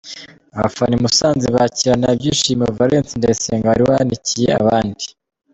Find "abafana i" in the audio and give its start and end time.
0.57-1.01